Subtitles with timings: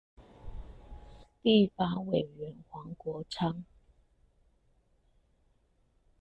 [1.43, 3.63] 立法委員黃國昌